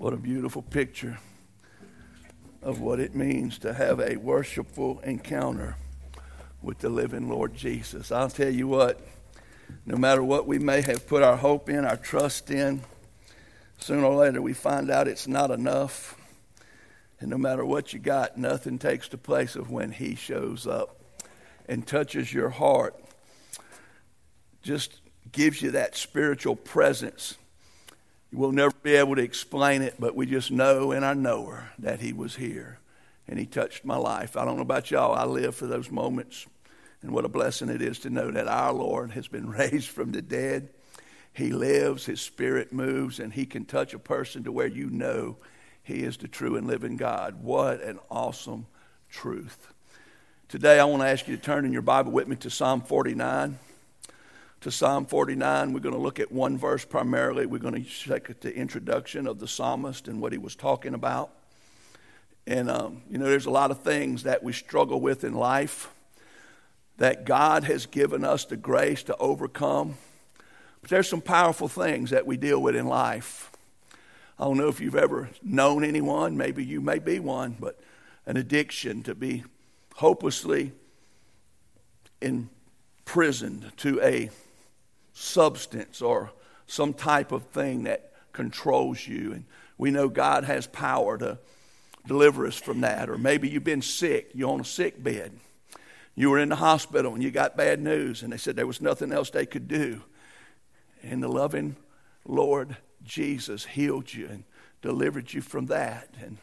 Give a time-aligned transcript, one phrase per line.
[0.00, 1.18] What a beautiful picture
[2.62, 5.76] of what it means to have a worshipful encounter
[6.62, 8.10] with the living Lord Jesus.
[8.10, 8.98] I'll tell you what,
[9.84, 12.80] no matter what we may have put our hope in, our trust in,
[13.78, 16.16] sooner or later we find out it's not enough.
[17.20, 20.98] And no matter what you got, nothing takes the place of when He shows up
[21.68, 22.98] and touches your heart.
[24.62, 27.36] Just gives you that spiritual presence
[28.32, 32.00] We'll never be able to explain it, but we just know in our knower that
[32.00, 32.78] He was here
[33.26, 34.36] and He touched my life.
[34.36, 36.46] I don't know about y'all, I live for those moments.
[37.02, 40.12] And what a blessing it is to know that our Lord has been raised from
[40.12, 40.68] the dead.
[41.32, 45.36] He lives, His Spirit moves, and He can touch a person to where you know
[45.82, 47.42] He is the true and living God.
[47.42, 48.66] What an awesome
[49.08, 49.72] truth.
[50.48, 52.80] Today, I want to ask you to turn in your Bible with me to Psalm
[52.80, 53.58] 49
[54.60, 55.72] to Psalm 49.
[55.72, 57.46] We're going to look at one verse primarily.
[57.46, 61.30] We're going to check the introduction of the psalmist and what he was talking about.
[62.46, 65.90] And, um, you know, there's a lot of things that we struggle with in life
[66.98, 69.94] that God has given us the grace to overcome.
[70.82, 73.50] But there's some powerful things that we deal with in life.
[74.38, 77.80] I don't know if you've ever known anyone, maybe you may be one, but
[78.26, 79.44] an addiction to be
[79.96, 80.72] hopelessly
[82.20, 84.30] imprisoned to a
[85.12, 86.30] substance or
[86.66, 89.32] some type of thing that controls you.
[89.32, 89.44] And
[89.76, 91.38] we know God has power to
[92.06, 93.10] deliver us from that.
[93.10, 95.32] Or maybe you've been sick, you're on a sick bed.
[96.14, 98.80] You were in the hospital and you got bad news, and they said there was
[98.80, 100.02] nothing else they could do.
[101.02, 101.76] And the loving
[102.26, 104.44] Lord Jesus healed you and
[104.82, 106.08] delivered you from that.
[106.22, 106.38] And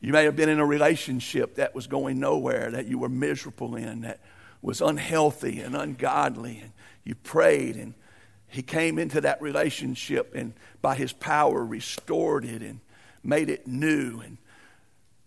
[0.00, 3.76] you may have been in a relationship that was going nowhere, that you were miserable
[3.76, 4.20] in, that
[4.60, 6.60] was unhealthy and ungodly.
[6.62, 6.72] And
[7.04, 7.94] you prayed and
[8.48, 12.80] he came into that relationship and by his power restored it and
[13.22, 14.36] made it new and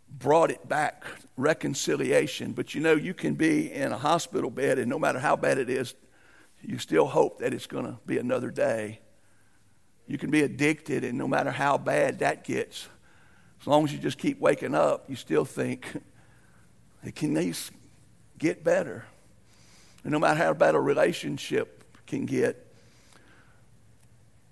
[0.09, 1.03] brought it back
[1.35, 2.53] reconciliation.
[2.53, 5.57] But you know you can be in a hospital bed and no matter how bad
[5.57, 5.95] it is
[6.61, 8.99] you still hope that it's going to be another day.
[10.07, 12.87] You can be addicted and no matter how bad that gets
[13.59, 15.99] as long as you just keep waking up you still think
[17.03, 17.53] it can
[18.37, 19.05] get better
[20.05, 22.63] and no matter how bad a relationship can get,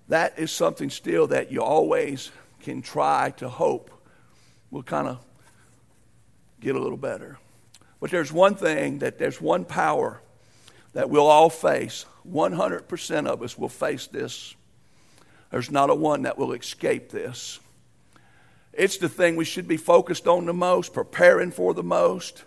[0.08, 3.90] that is something still that you always can try to hope
[4.72, 5.24] will kind of
[6.60, 7.38] get a little better.
[8.00, 10.20] But there's one thing that there's one power
[10.92, 12.04] that we'll all face.
[12.28, 14.56] 100% of us will face this.
[15.52, 17.60] There's not a one that will escape this.
[18.72, 22.42] It's the thing we should be focused on the most, preparing for the most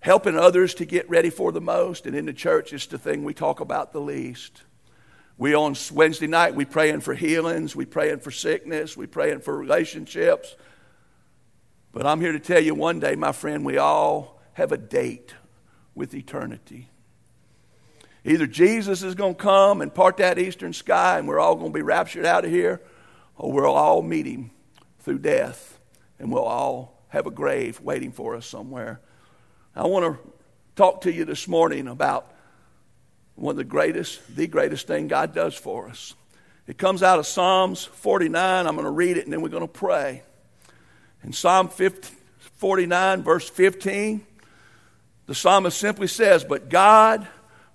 [0.00, 2.06] helping others to get ready for the most.
[2.06, 4.62] And in the church, it's the thing we talk about the least.
[5.36, 9.56] We on Wednesday night, we praying for healings, we praying for sickness, we praying for
[9.56, 10.56] relationships.
[11.92, 15.34] But I'm here to tell you one day, my friend, we all have a date
[15.94, 16.88] with eternity.
[18.24, 21.72] Either Jesus is going to come and part that eastern sky and we're all going
[21.72, 22.82] to be raptured out of here,
[23.36, 24.50] or we'll all meet him
[25.00, 25.78] through death
[26.18, 29.00] and we'll all have a grave waiting for us somewhere.
[29.78, 30.32] I want to
[30.74, 32.34] talk to you this morning about
[33.36, 36.16] one of the greatest, the greatest thing God does for us.
[36.66, 38.66] It comes out of Psalms 49.
[38.66, 40.24] I'm going to read it and then we're going to pray.
[41.22, 42.12] In Psalm 50,
[42.56, 44.26] 49, verse 15,
[45.26, 47.28] the psalmist simply says, But God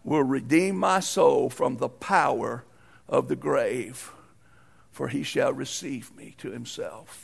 [0.03, 2.65] will redeem my soul from the power
[3.07, 4.11] of the grave,
[4.91, 7.22] for he shall receive me to himself.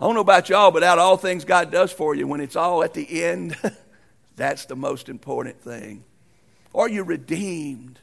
[0.00, 2.40] I don't know about y'all, but out of all things God does for you, when
[2.40, 3.54] it's all at the end,
[4.36, 6.04] that's the most important thing.
[6.74, 7.98] Are you redeemed?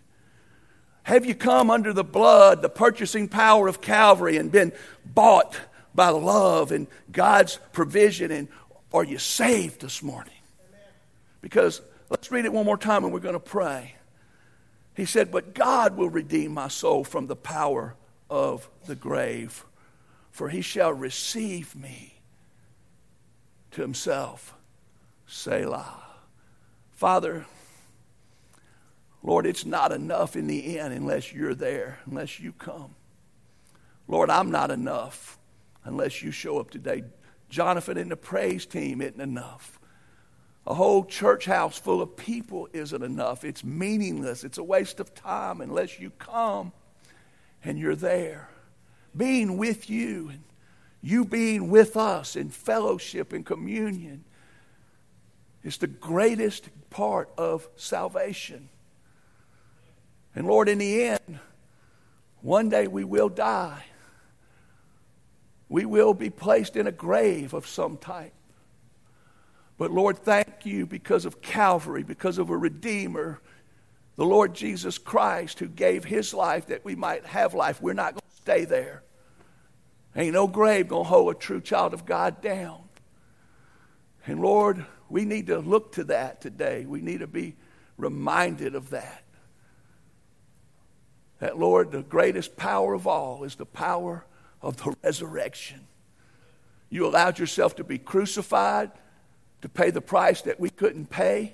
[1.01, 4.73] Have you come under the blood, the purchasing power of Calvary, and been
[5.05, 5.59] bought
[5.95, 8.29] by love and God's provision?
[8.29, 8.47] And
[8.93, 10.33] are you saved this morning?
[11.41, 11.81] Because
[12.11, 13.95] let's read it one more time and we're going to pray.
[14.95, 17.95] He said, But God will redeem my soul from the power
[18.29, 19.65] of the grave
[20.37, 22.13] for he shall receive me
[23.71, 24.53] to himself.
[25.25, 26.03] Selah.
[26.91, 27.47] Father,
[29.23, 32.93] Lord, it's not enough in the end unless you're there, unless you come.
[34.07, 35.39] Lord, I'm not enough
[35.85, 37.03] unless you show up today.
[37.49, 39.79] Jonathan and the praise team isn't enough.
[40.67, 43.43] A whole church house full of people isn't enough.
[43.43, 44.43] It's meaningless.
[44.43, 46.73] It's a waste of time unless you come
[47.63, 48.49] and you're there
[49.17, 50.43] being with you and
[51.01, 54.25] you being with us in fellowship and communion
[55.63, 58.69] is the greatest part of salvation.
[60.35, 61.39] And Lord, in the end,
[62.41, 63.83] one day we will die.
[65.69, 68.33] We will be placed in a grave of some type.
[69.77, 73.41] But Lord, thank you because of Calvary, because of a Redeemer,
[74.15, 77.81] the Lord Jesus Christ, who gave his life that we might have life.
[77.81, 79.03] We're not going to stay there.
[80.17, 82.81] Ain't no grave going to hold a true child of God down.
[84.25, 86.85] And Lord, we need to look to that today.
[86.85, 87.55] We need to be
[87.97, 89.23] reminded of that.
[91.39, 94.25] That, Lord, the greatest power of all is the power
[94.61, 95.87] of the resurrection.
[96.89, 98.91] You allowed yourself to be crucified
[99.61, 101.53] to pay the price that we couldn't pay.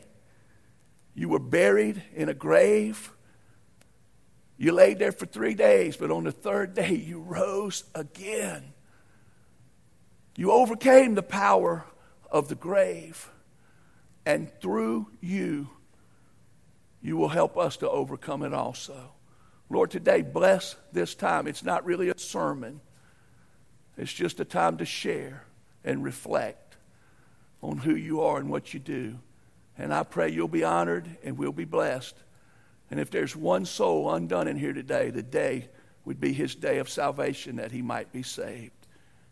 [1.16, 3.12] You were buried in a grave.
[4.64, 8.72] You laid there for three days, but on the third day, you rose again.
[10.38, 11.84] You overcame the power
[12.32, 13.30] of the grave.
[14.26, 15.68] And through you,
[17.02, 19.12] you will help us to overcome it also.
[19.70, 21.46] Lord, today, bless this time.
[21.46, 22.80] It's not really a sermon,
[23.98, 25.44] it's just a time to share
[25.84, 26.78] and reflect
[27.62, 29.20] on who you are and what you do.
[29.78, 32.16] And I pray you'll be honored and we'll be blessed.
[32.94, 35.68] And if there's one soul undone in here today, the day
[36.06, 38.86] would be his day of salvation that he might be saved.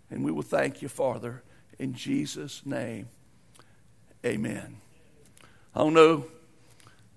[0.10, 1.44] And we will thank you, Father,
[1.78, 3.08] in Jesus' name.
[4.26, 4.78] Amen.
[5.76, 6.26] I don't know,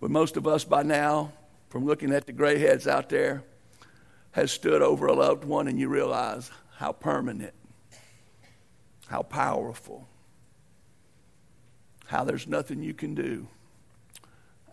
[0.02, 1.32] but most of us by now,
[1.70, 3.42] from looking at the gray heads out there,
[4.32, 7.54] has stood over a loved one and you realize how permanent,
[9.06, 10.06] how powerful,
[12.04, 13.48] how there's nothing you can do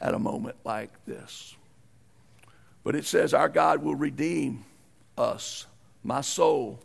[0.01, 1.55] at a moment like this.
[2.83, 4.65] But it says our God will redeem
[5.17, 5.67] us,
[6.03, 6.83] my soul.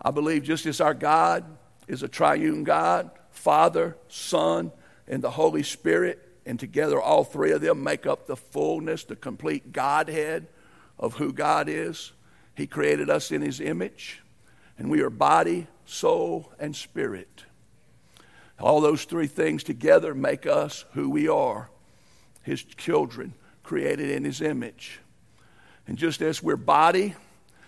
[0.00, 1.44] I believe just as our God
[1.86, 4.72] is a triune God, Father, Son,
[5.06, 9.16] and the Holy Spirit, and together all three of them make up the fullness, the
[9.16, 10.46] complete Godhead
[10.98, 12.12] of who God is.
[12.54, 14.22] He created us in His image,
[14.78, 17.44] and we are body, soul, and spirit.
[18.58, 21.70] All those three things together make us who we are,
[22.42, 25.00] His children, created in His image.
[25.88, 27.14] And just as we're body,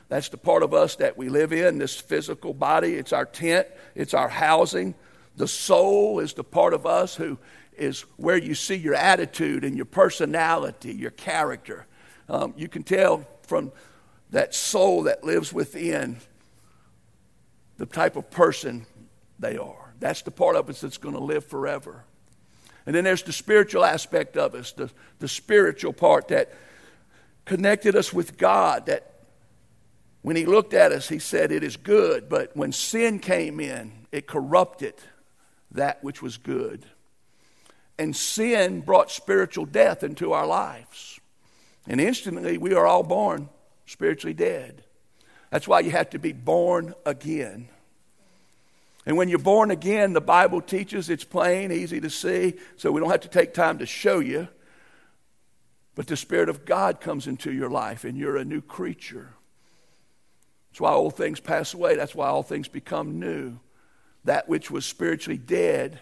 [0.08, 2.94] that's the part of us that we live in, this physical body.
[2.94, 4.94] It's our tent, it's our housing.
[5.36, 7.38] The soul is the part of us who
[7.78, 11.86] is where you see your attitude and your personality, your character.
[12.28, 13.72] Um, you can tell from
[14.30, 16.18] that soul that lives within
[17.78, 18.84] the type of person
[19.38, 19.94] they are.
[19.98, 22.04] That's the part of us that's going to live forever.
[22.84, 24.90] And then there's the spiritual aspect of us, the,
[25.20, 26.52] the spiritual part that
[27.44, 29.12] connected us with God, that
[30.22, 32.28] when He looked at us, He said, It is good.
[32.28, 34.94] But when sin came in, it corrupted
[35.72, 36.84] that which was good.
[37.98, 41.20] And sin brought spiritual death into our lives.
[41.86, 43.48] And instantly, we are all born
[43.86, 44.84] spiritually dead.
[45.50, 47.68] That's why you have to be born again.
[49.06, 53.00] And when you're born again, the Bible teaches it's plain, easy to see, so we
[53.00, 54.48] don't have to take time to show you.
[56.00, 59.34] But the Spirit of God comes into your life, and you're a new creature.
[60.70, 61.94] That's why old things pass away.
[61.94, 63.58] That's why all things become new.
[64.24, 66.00] That which was spiritually dead,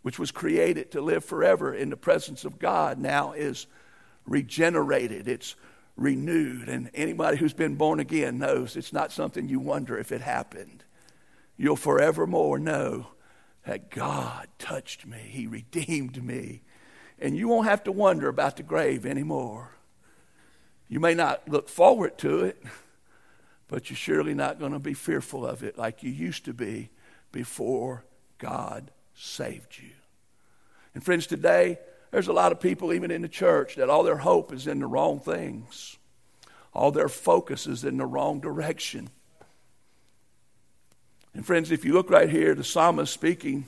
[0.00, 3.66] which was created to live forever in the presence of God, now is
[4.24, 5.28] regenerated.
[5.28, 5.54] It's
[5.94, 6.70] renewed.
[6.70, 10.82] And anybody who's been born again knows it's not something you wonder if it happened
[11.58, 13.08] you'll forevermore know
[13.66, 16.62] that God touched me, He redeemed me.
[17.20, 19.72] And you won't have to wonder about the grave anymore.
[20.88, 22.62] You may not look forward to it,
[23.66, 26.90] but you're surely not going to be fearful of it like you used to be
[27.32, 28.04] before
[28.38, 29.90] God saved you.
[30.94, 31.78] And friends, today,
[32.10, 34.80] there's a lot of people, even in the church, that all their hope is in
[34.80, 35.96] the wrong things.
[36.72, 39.10] All their focus is in the wrong direction.
[41.34, 43.66] And friends, if you look right here, the psalmist speaking,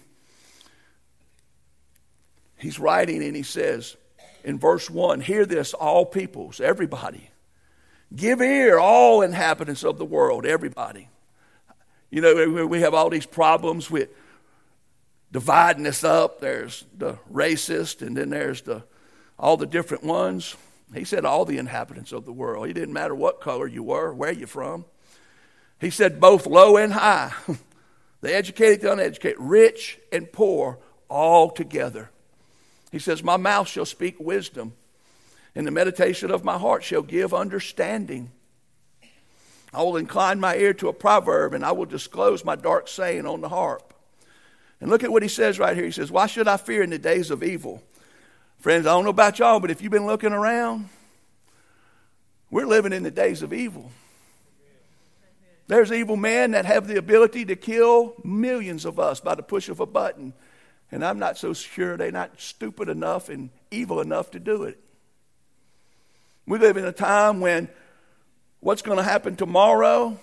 [2.60, 3.96] he's writing and he says
[4.44, 7.30] in verse 1 Hear this, all peoples, everybody.
[8.14, 11.08] Give ear, all inhabitants of the world, everybody.
[12.10, 14.08] You know, we have all these problems with
[15.30, 16.40] dividing us up.
[16.40, 18.82] There's the racist, and then there's the
[19.38, 20.56] all the different ones.
[20.92, 22.68] He said all the inhabitants of the world.
[22.68, 24.84] It didn't matter what color you were, where you're from.
[25.80, 27.32] He said, both low and high,
[28.20, 32.10] the educated, the uneducated, rich and poor, all together.
[32.90, 34.74] He says, My mouth shall speak wisdom,
[35.54, 38.30] and the meditation of my heart shall give understanding.
[39.72, 43.26] I will incline my ear to a proverb, and I will disclose my dark saying
[43.26, 43.94] on the harp.
[44.80, 45.84] And look at what he says right here.
[45.84, 47.82] He says, Why should I fear in the days of evil?
[48.58, 50.88] Friends, I don't know about y'all, but if you've been looking around,
[52.50, 53.90] we're living in the days of evil.
[55.66, 59.68] There's evil men that have the ability to kill millions of us by the push
[59.68, 60.32] of a button.
[60.92, 64.78] And I'm not so sure they're not stupid enough and evil enough to do it.
[66.46, 67.68] We live in a time when
[68.58, 70.18] what's going to happen tomorrow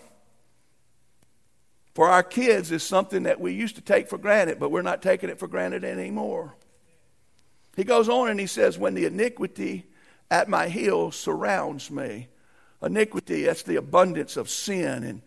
[1.98, 5.02] for our kids is something that we used to take for granted, but we're not
[5.02, 6.54] taking it for granted anymore.
[7.76, 9.86] He goes on and he says, When the iniquity
[10.30, 12.28] at my heels surrounds me,
[12.84, 15.22] iniquity, that's the abundance of sin and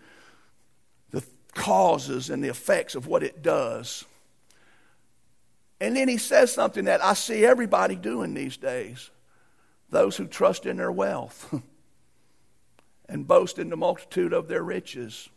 [1.11, 4.05] the causes and the effects of what it does.
[5.81, 9.11] And then he says something that I see everybody doing these days
[9.89, 11.53] those who trust in their wealth
[13.09, 15.29] and boast in the multitude of their riches.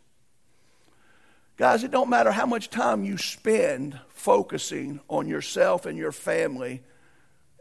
[1.56, 6.82] Guys, it don't matter how much time you spend focusing on yourself and your family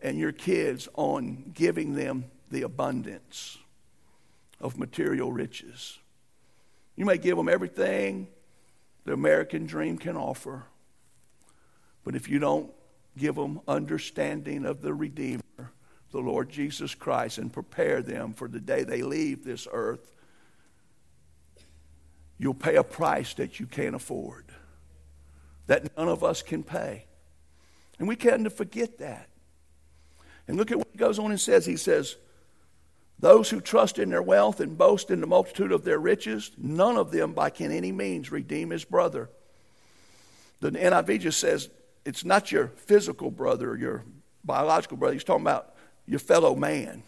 [0.04, 3.58] and your kids on giving them the abundance
[4.60, 5.98] of material riches.
[6.96, 8.28] You may give them everything
[9.06, 10.64] the American dream can offer,
[12.04, 12.72] but if you don't
[13.18, 15.42] give them understanding of the Redeemer,
[16.12, 20.12] the Lord Jesus Christ, and prepare them for the day they leave this earth,
[22.38, 24.46] you'll pay a price that you can't afford,
[25.68, 27.06] that none of us can pay.
[28.00, 29.30] And we tend to forget that.
[30.48, 31.66] And look at what he goes on and says.
[31.66, 32.18] He says,
[33.20, 36.98] Those who trust in their wealth and boast in the multitude of their riches, none
[36.98, 39.30] of them by can any means redeem his brother.
[40.60, 41.70] The NIV just says,
[42.06, 44.04] It's not your physical brother or your
[44.44, 45.14] biological brother.
[45.14, 45.74] He's talking about
[46.06, 47.04] your fellow man.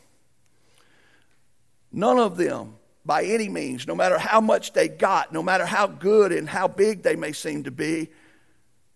[1.92, 2.76] None of them,
[3.06, 6.68] by any means, no matter how much they got, no matter how good and how
[6.68, 8.10] big they may seem to be,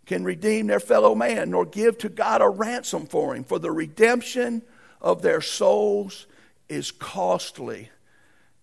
[0.06, 3.44] can redeem their fellow man, nor give to God a ransom for him.
[3.44, 4.64] For the redemption
[5.02, 6.26] of their souls
[6.68, 7.90] is costly,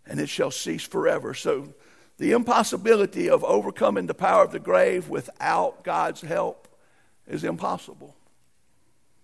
[0.06, 1.34] and it shall cease forever.
[1.34, 1.74] So,
[2.18, 6.65] the impossibility of overcoming the power of the grave without God's help
[7.26, 8.14] is impossible.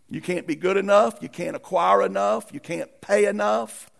[0.08, 3.90] You can't be good enough, you can't acquire enough, you can't pay enough.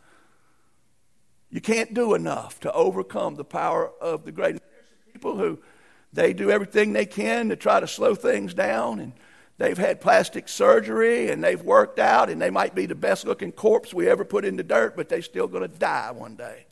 [1.50, 4.62] You can't do enough to overcome the power of the greatest.
[5.12, 5.58] People who
[6.12, 9.12] they do everything they can to try to slow things down, and
[9.58, 13.52] they've had plastic surgery, and they've worked out, and they might be the best looking
[13.52, 16.66] corpse we ever put in the dirt, but they're still going to die one day.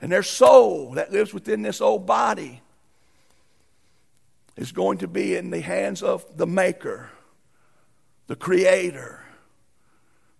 [0.00, 2.60] And their soul that lives within this old body
[4.56, 7.10] is going to be in the hands of the Maker,
[8.26, 9.24] the Creator,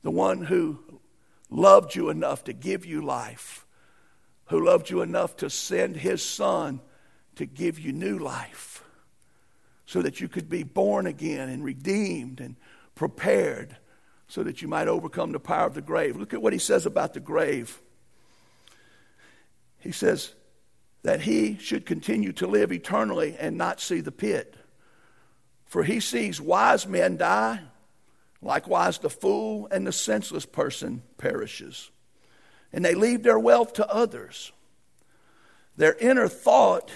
[0.02, 0.78] the one who
[1.50, 3.64] loved you enough to give you life
[4.46, 6.80] who loved you enough to send his son
[7.36, 8.84] to give you new life
[9.86, 12.56] so that you could be born again and redeemed and
[12.94, 13.76] prepared
[14.28, 16.16] so that you might overcome the power of the grave.
[16.16, 17.80] Look at what he says about the grave.
[19.78, 20.34] He says
[21.04, 24.56] that he should continue to live eternally and not see the pit.
[25.64, 27.60] For he sees wise men die,
[28.42, 31.90] likewise the fool and the senseless person perishes
[32.74, 34.50] and they leave their wealth to others.
[35.76, 36.90] Their inner thought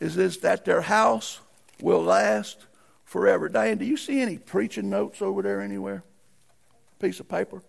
[0.00, 1.40] is, is that their house
[1.80, 2.66] will last
[3.04, 3.48] forever.
[3.48, 6.04] Diane, do you see any preaching notes over there anywhere?
[6.98, 7.62] Piece of paper?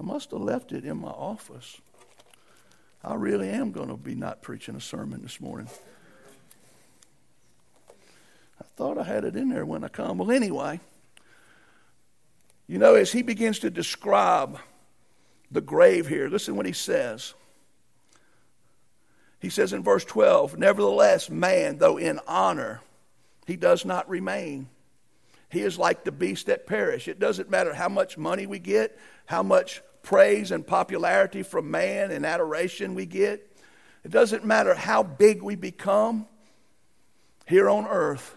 [0.00, 1.80] I must have left it in my office.
[3.04, 5.68] I really am going to be not preaching a sermon this morning.
[8.60, 10.18] I thought I had it in there when I come.
[10.18, 10.80] Well, anyway,
[12.66, 14.58] you know, as he begins to describe
[15.50, 16.28] the grave here.
[16.28, 17.34] Listen what he says.
[19.40, 22.80] He says in verse 12, Nevertheless, man, though in honor,
[23.46, 24.68] he does not remain.
[25.50, 27.08] He is like the beast that perish.
[27.08, 32.10] It doesn't matter how much money we get, how much praise and popularity from man
[32.10, 33.54] and adoration we get.
[34.02, 36.26] It doesn't matter how big we become
[37.46, 38.34] here on earth.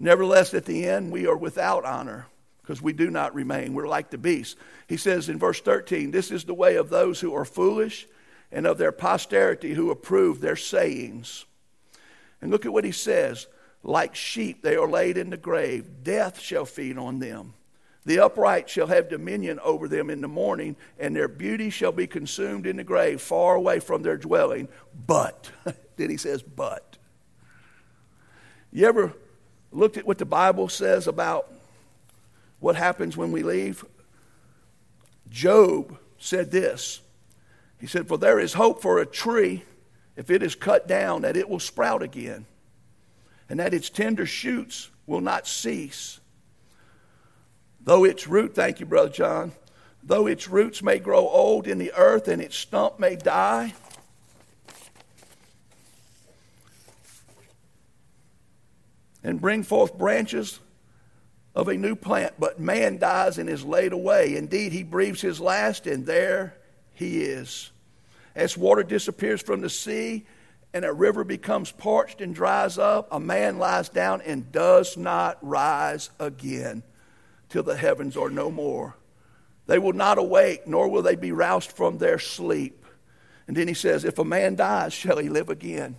[0.00, 2.26] Nevertheless, at the end, we are without honor
[2.62, 3.74] because we do not remain.
[3.74, 4.56] We're like the beast.
[4.88, 8.08] He says in verse 13, This is the way of those who are foolish
[8.50, 11.44] and of their posterity who approve their sayings.
[12.42, 13.46] And look at what he says
[13.84, 17.54] like sheep they are laid in the grave, death shall feed on them.
[18.08, 22.06] The upright shall have dominion over them in the morning, and their beauty shall be
[22.06, 24.68] consumed in the grave, far away from their dwelling.
[25.06, 25.50] But,
[25.96, 26.96] then he says, but.
[28.72, 29.12] You ever
[29.72, 31.52] looked at what the Bible says about
[32.60, 33.84] what happens when we leave?
[35.28, 37.02] Job said this.
[37.78, 39.64] He said, For there is hope for a tree,
[40.16, 42.46] if it is cut down, that it will sprout again,
[43.50, 46.20] and that its tender shoots will not cease.
[47.88, 49.52] Though its root, thank you, Brother John,
[50.02, 53.72] though its roots may grow old in the earth and its stump may die,
[59.24, 60.60] and bring forth branches
[61.54, 64.36] of a new plant, but man dies and is laid away.
[64.36, 66.58] Indeed, he breathes his last, and there
[66.92, 67.70] he is.
[68.34, 70.26] As water disappears from the sea,
[70.74, 75.38] and a river becomes parched and dries up, a man lies down and does not
[75.40, 76.82] rise again
[77.48, 78.94] till the heavens are no more.
[79.66, 82.84] They will not awake, nor will they be roused from their sleep.
[83.46, 85.96] And then he says, If a man dies, shall he live again?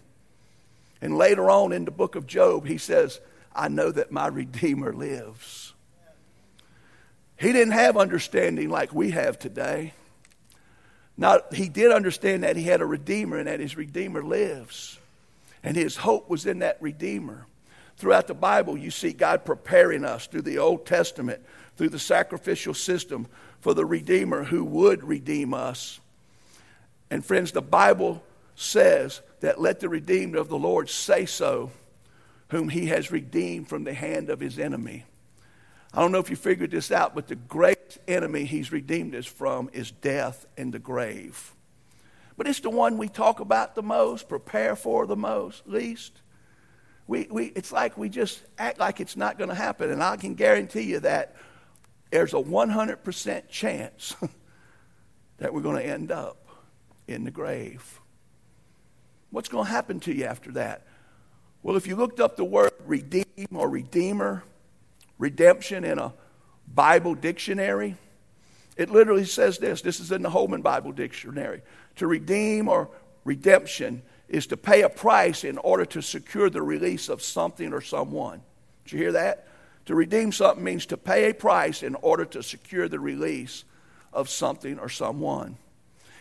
[1.01, 3.19] And later on in the book of Job, he says,
[3.55, 5.73] I know that my Redeemer lives.
[7.37, 9.93] He didn't have understanding like we have today.
[11.15, 14.99] Now, he did understand that he had a Redeemer and that his Redeemer lives.
[15.63, 17.45] And his hope was in that Redeemer.
[17.99, 21.41] Throughout the Bible, you see God preparing us through the Old Testament,
[21.75, 23.27] through the sacrificial system
[23.59, 25.99] for the Redeemer who would redeem us.
[27.11, 28.23] And friends, the Bible
[28.55, 31.71] says that let the redeemed of the Lord say so,
[32.47, 35.03] whom he has redeemed from the hand of his enemy.
[35.93, 39.25] I don't know if you figured this out, but the great enemy he's redeemed us
[39.25, 41.53] from is death and the grave.
[42.37, 46.21] But it's the one we talk about the most, prepare for the most, least.
[47.09, 49.89] We, we, it's like we just act like it's not going to happen.
[49.89, 51.35] And I can guarantee you that
[52.11, 54.15] there's a 100% chance
[55.39, 56.45] that we're going to end up
[57.07, 57.99] in the grave.
[59.31, 60.85] What's going to happen to you after that?
[61.63, 63.25] Well, if you looked up the word redeem
[63.55, 64.43] or redeemer,
[65.17, 66.13] redemption in a
[66.71, 67.95] Bible dictionary,
[68.77, 69.81] it literally says this.
[69.81, 71.63] This is in the Holman Bible Dictionary.
[71.95, 72.91] To redeem or
[73.25, 77.81] redemption is to pay a price in order to secure the release of something or
[77.81, 78.41] someone.
[78.85, 79.47] Did you hear that?
[79.87, 83.63] To redeem something means to pay a price in order to secure the release
[84.13, 85.57] of something or someone.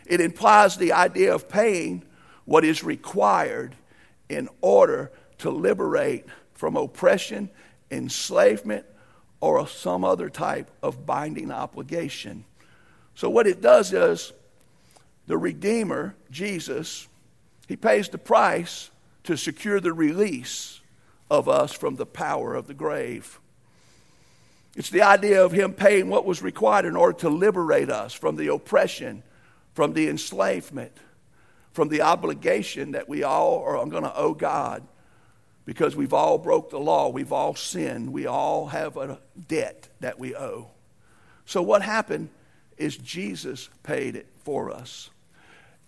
[0.06, 2.02] It implies the idea of paying
[2.46, 3.74] what is required
[4.30, 7.50] in order to liberate from oppression,
[7.90, 8.86] enslavement,
[9.40, 12.44] or some other type of binding obligation.
[13.14, 14.32] So, what it does is
[15.26, 17.06] the Redeemer, Jesus,
[17.69, 18.91] he pays the price
[19.25, 20.81] to secure the release
[21.31, 23.39] of us from the power of the grave.
[24.75, 28.37] It's the idea of him paying what was required in order to liberate us from
[28.37, 29.23] the oppression,
[29.75, 30.93] from the enslavement,
[31.73, 34.83] from the obligation that we all are going to owe God
[35.67, 40.19] because we've all broke the law, we've all sinned, we all have a debt that
[40.19, 40.71] we owe.
[41.45, 42.31] So what happened
[42.78, 45.11] is Jesus paid it for us.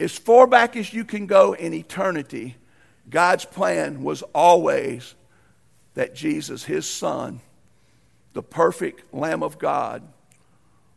[0.00, 2.56] As far back as you can go in eternity,
[3.10, 5.14] God's plan was always
[5.92, 7.42] that Jesus, his son,
[8.32, 10.02] the perfect Lamb of God,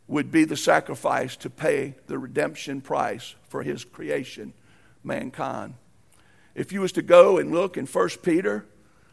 [0.08, 4.54] would be the sacrifice to pay the redemption price for his creation,
[5.02, 5.74] mankind.
[6.54, 8.64] If you was to go and look in 1 Peter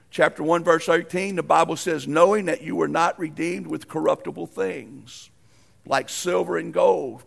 [0.10, 4.45] chapter 1 verse 18 the bible says knowing that you were not redeemed with corruptible
[4.45, 5.30] things
[5.86, 7.23] like silver and gold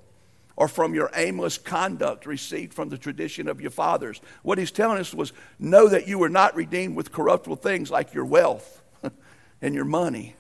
[0.57, 4.99] or from your aimless conduct received from the tradition of your fathers what he's telling
[4.99, 8.83] us was know that you were not redeemed with corruptible things like your wealth
[9.62, 10.35] and your money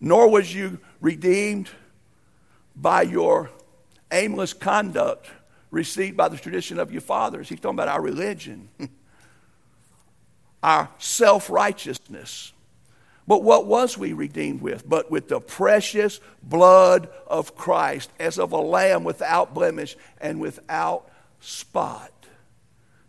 [0.00, 1.68] nor was you redeemed
[2.74, 3.50] by your
[4.12, 5.28] aimless conduct
[5.70, 8.68] received by the tradition of your fathers he's talking about our religion
[10.66, 12.52] our self righteousness.
[13.26, 14.88] But what was we redeemed with?
[14.88, 21.10] But with the precious blood of Christ, as of a lamb without blemish and without
[21.40, 22.12] spot.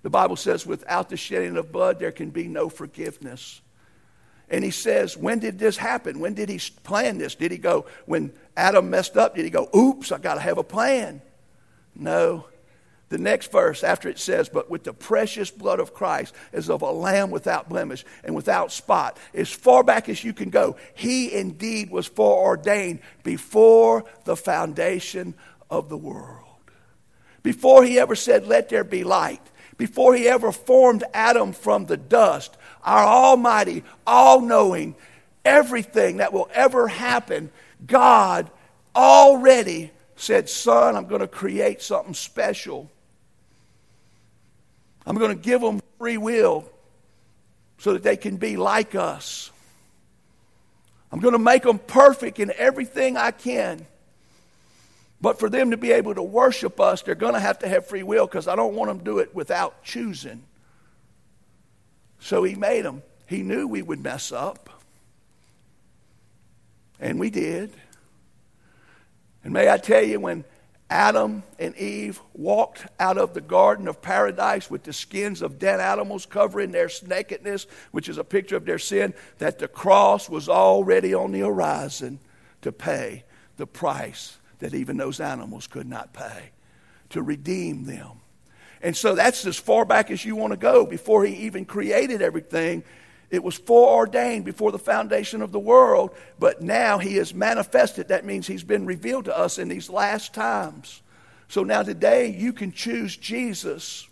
[0.02, 3.62] The Bible says, without the shedding of blood, there can be no forgiveness.
[4.50, 6.20] And he says, when did this happen?
[6.20, 7.36] When did he plan this?
[7.36, 10.58] Did he go, when Adam messed up, did he go, oops, I got to have
[10.58, 11.22] a plan?
[11.94, 12.46] No.
[13.10, 16.82] The next verse, after it says, But with the precious blood of Christ, as of
[16.82, 21.34] a lamb without blemish and without spot, as far back as you can go, he
[21.34, 25.36] indeed was foreordained before the foundation
[25.70, 26.44] of the world.
[27.44, 29.42] Before he ever said, Let there be light,
[29.78, 34.96] before he ever formed Adam from the dust, our almighty, all knowing,
[35.46, 37.52] everything that will ever happen,
[37.86, 38.52] God
[38.94, 42.92] already said, Son, I'm going to create something special
[45.08, 46.70] I'm going to give them free will
[47.78, 49.52] so that they can be like us.
[51.14, 53.88] I'm going to make them perfect in everything I can.
[55.22, 57.88] But for them to be able to worship us, they're going to have to have
[57.88, 60.44] free will because I don't want them to do it without choosing.
[62.20, 63.02] So he made them.
[63.28, 64.70] He knew we would mess up.
[67.00, 67.72] And we did.
[69.44, 70.44] And may I tell you, when
[70.90, 75.82] Adam and Eve walked out of the Garden of Paradise with the skins of dead
[75.82, 80.48] animals covering their nakedness, which is a picture of their sin, that the cross was
[80.48, 82.20] already on the horizon
[82.62, 83.24] to pay
[83.58, 86.52] the price that even those animals could not pay,
[87.10, 88.22] to redeem them.
[88.82, 92.22] And so that's as far back as you want to go before he even created
[92.22, 92.84] everything.
[93.30, 98.08] It was foreordained before the foundation of the world, but now he is manifested.
[98.08, 101.02] That means he's been revealed to us in these last times.
[101.50, 104.08] So now today you can choose Jesus.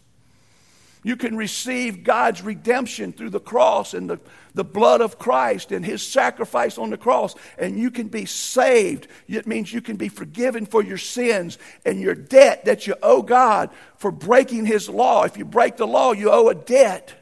[1.01, 4.19] You can receive God's redemption through the cross and the,
[4.54, 9.08] the blood of Christ and his sacrifice on the cross, and you can be saved.
[9.28, 13.21] It means you can be forgiven for your sins and your debt that you owe
[13.21, 15.23] God for breaking his law.
[15.23, 17.13] If you break the law, you owe a debt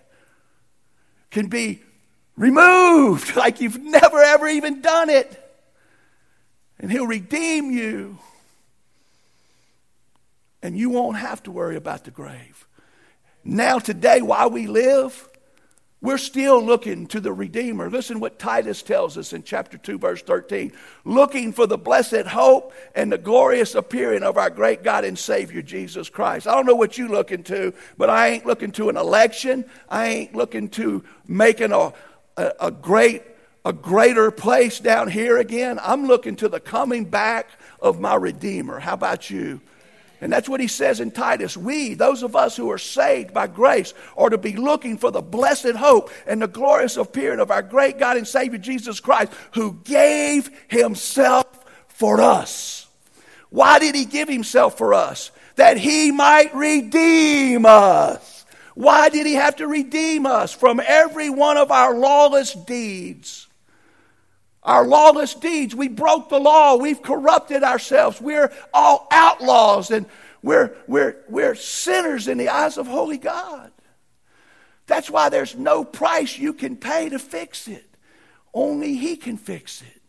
[1.33, 1.81] can be
[2.37, 5.39] removed like you've never ever even done it.
[6.79, 8.19] And He'll redeem you.
[10.61, 12.65] And you won't have to worry about the grave.
[13.43, 15.27] Now, today, while we live,
[16.03, 17.89] we're still looking to the Redeemer.
[17.89, 20.73] Listen what Titus tells us in chapter 2, verse 13.
[21.05, 25.61] Looking for the blessed hope and the glorious appearing of our great God and Savior,
[25.61, 26.45] Jesus Christ.
[26.45, 29.63] I don't know what you're looking to, but I ain't looking to an election.
[29.87, 31.93] I ain't looking to making a,
[32.35, 33.23] a, a great
[33.65, 35.79] a greater place down here again.
[35.81, 37.47] I'm looking to the coming back
[37.79, 38.79] of my Redeemer.
[38.79, 39.61] How about you?
[40.23, 41.57] And that's what he says in Titus.
[41.57, 45.21] We, those of us who are saved by grace, are to be looking for the
[45.21, 49.73] blessed hope and the glorious appearing of our great God and Savior Jesus Christ, who
[49.83, 51.45] gave himself
[51.89, 52.87] for us.
[53.49, 55.29] Why did he give himself for us?
[55.57, 58.45] That he might redeem us.
[58.75, 63.47] Why did he have to redeem us from every one of our lawless deeds?
[64.63, 65.75] Our lawless deeds.
[65.75, 66.75] We broke the law.
[66.75, 68.21] We've corrupted ourselves.
[68.21, 70.05] We're all outlaws and
[70.41, 73.71] we're, we're, we're sinners in the eyes of holy God.
[74.87, 77.85] That's why there's no price you can pay to fix it.
[78.53, 80.01] Only He can fix it.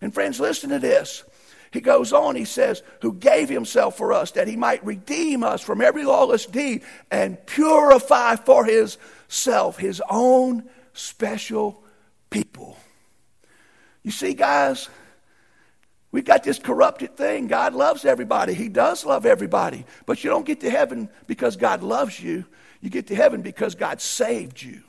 [0.00, 1.24] And friends, listen to this.
[1.72, 5.60] He goes on, he says, Who gave Himself for us that He might redeem us
[5.60, 11.82] from every lawless deed and purify for Himself His own special
[12.30, 12.78] people.
[14.04, 14.88] You see, guys,
[16.12, 17.48] we've got this corrupted thing.
[17.48, 18.54] God loves everybody.
[18.54, 19.84] He does love everybody.
[20.06, 22.44] But you don't get to heaven because God loves you.
[22.80, 24.82] You get to heaven because God saved you.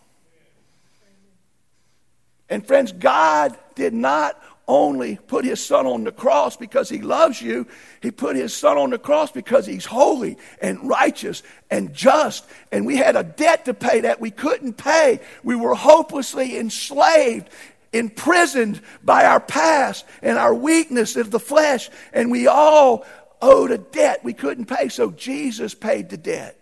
[2.50, 7.42] And friends, God did not only put his son on the cross because he loves
[7.42, 7.68] you,
[8.02, 12.46] he put his son on the cross because he's holy and righteous and just.
[12.72, 15.20] And we had a debt to pay that we couldn't pay.
[15.44, 17.50] We were hopelessly enslaved
[17.96, 23.06] imprisoned by our past and our weakness of the flesh, and we all
[23.42, 24.90] owed a debt we couldn't pay.
[24.90, 26.60] So Jesus paid the debt.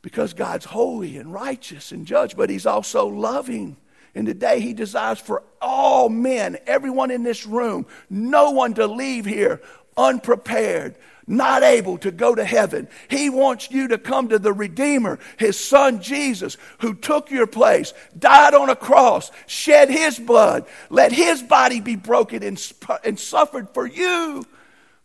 [0.00, 3.76] Because God's holy and righteous and judge, but He's also loving.
[4.14, 9.24] And today He desires for all men, everyone in this room, no one to leave
[9.24, 9.60] here
[9.96, 10.96] unprepared,
[11.28, 12.88] not able to go to heaven.
[13.08, 17.92] He wants you to come to the Redeemer, His Son Jesus, who took your place,
[18.18, 22.72] died on a cross, shed His blood, let His body be broken and,
[23.04, 24.44] and suffered for you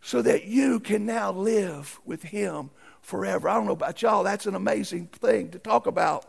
[0.00, 2.70] so that you can now live with Him
[3.02, 3.48] forever.
[3.48, 6.26] I don't know about y'all, that's an amazing thing to talk about.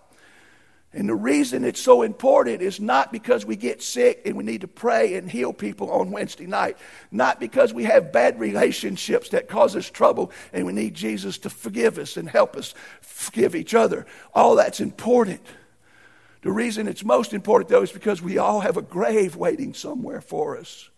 [0.96, 4.62] And the reason it's so important is not because we get sick and we need
[4.62, 6.78] to pray and heal people on Wednesday night,
[7.12, 11.50] not because we have bad relationships that cause us trouble and we need Jesus to
[11.50, 14.06] forgive us and help us forgive each other.
[14.34, 15.42] All that's important.
[16.44, 20.22] The reason it's most important, though, is because we all have a grave waiting somewhere
[20.22, 20.90] for us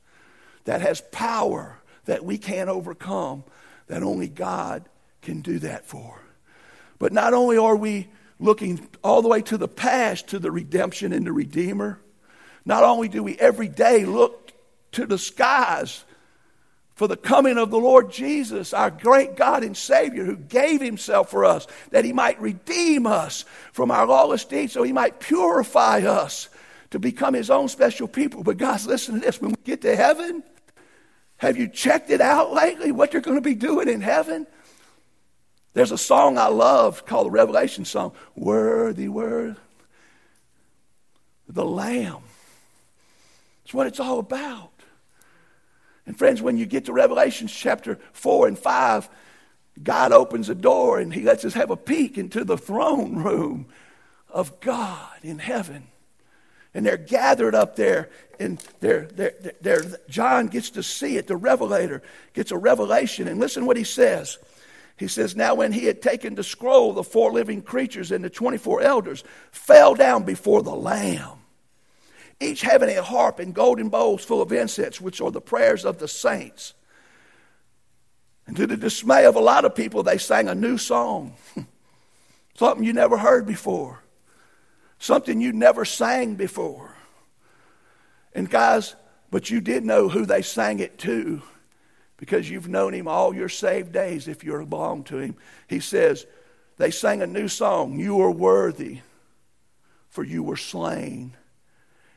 [0.66, 3.44] that has power that we can't overcome,
[3.88, 4.88] that only God
[5.24, 6.22] can do that for.
[7.00, 11.14] But not only are we looking all the way to the past to the redemption
[11.14, 12.00] and the Redeemer.
[12.66, 14.52] Not only do we every day look
[14.94, 16.04] to the skies
[16.96, 21.30] for the coming of the Lord Jesus, our great God and Savior, who gave Himself
[21.30, 26.00] for us, that He might redeem us from our lawless deeds, so He might purify
[26.00, 26.50] us
[26.90, 28.44] to become His own special people.
[28.44, 30.44] But, guys, listen to this when we get to heaven,
[31.38, 32.92] have you checked it out lately?
[32.92, 34.48] What you're going to be doing in heaven?
[35.74, 39.60] There's a song I love called the Revelation song Worthy, worthy,
[41.48, 42.24] the Lamb.
[43.64, 44.72] It's what it's all about.
[46.06, 49.10] And friends, when you get to Revelation chapter 4 and 5,
[49.84, 53.68] God opens a door and He lets us have a peek into the throne room
[54.30, 55.88] of God in heaven.
[56.74, 61.26] And they're gathered up there, and they're, they're, they're, John gets to see it.
[61.26, 62.04] The revelator
[62.34, 63.28] gets a revelation.
[63.28, 64.38] And listen what he says.
[64.98, 68.30] He says, Now when he had taken the scroll, the four living creatures and the
[68.30, 71.40] 24 elders fell down before the Lamb,
[72.42, 76.00] each having a harp and golden bowls full of incense, which are the prayers of
[76.00, 76.74] the saints.
[78.48, 81.36] And to the dismay of a lot of people, they sang a new song.
[82.56, 84.02] Something you never heard before.
[84.98, 86.96] Something you never sang before.
[88.34, 88.96] And guys,
[89.30, 91.44] but you did know who they sang it to
[92.18, 95.36] because you've known him all your saved days if you're belong to him.
[95.68, 96.26] He says,
[96.78, 99.00] they sang a new song, You are worthy,
[100.10, 101.36] for you were slain,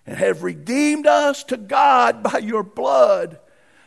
[0.06, 3.38] and have redeemed us to God by your blood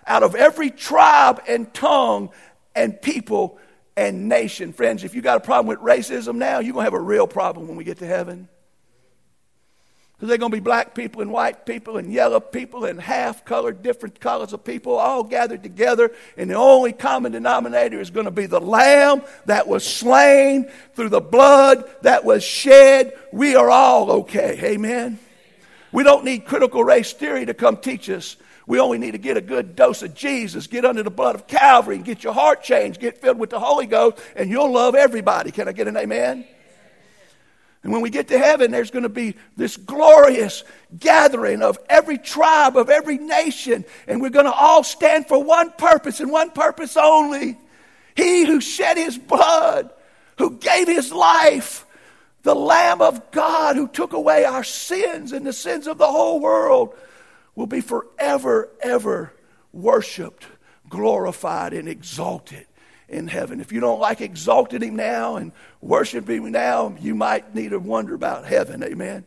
[0.06, 2.30] out of every tribe and tongue
[2.76, 3.60] and people
[3.96, 4.74] and nation.
[4.74, 7.28] Friends, if you got a problem with racism now, you're going to have a real
[7.28, 8.50] problem when we get to heaven.
[10.24, 13.44] Because they're going to be black people and white people and yellow people and half
[13.44, 16.14] colored, different colors of people all gathered together.
[16.38, 21.10] And the only common denominator is going to be the lamb that was slain through
[21.10, 23.12] the blood that was shed.
[23.34, 24.58] We are all okay.
[24.64, 25.20] Amen.
[25.92, 29.36] We don't need critical race theory to come teach us we only need to get
[29.36, 32.64] a good dose of Jesus, get under the blood of Calvary, and get your heart
[32.64, 35.52] changed, get filled with the Holy Ghost, and you'll love everybody.
[35.52, 36.48] Can I get an amen?
[37.84, 40.64] And when we get to heaven, there's going to be this glorious
[40.98, 45.70] gathering of every tribe, of every nation, and we're going to all stand for one
[45.72, 47.58] purpose and one purpose only.
[48.16, 49.92] He who shed his blood,
[50.38, 51.86] who gave his life,
[52.44, 56.40] the Lamb of God who took away our sins and the sins of the whole
[56.40, 56.96] world
[57.56, 59.34] will be forever, ever
[59.74, 60.46] worshiped,
[60.90, 62.66] glorified, and exalted
[63.14, 63.62] in heaven.
[63.62, 67.80] If you don't like exalting Him now and worshiping Him now, you might need to
[67.80, 68.84] wonder about heaven.
[68.84, 69.26] Amen.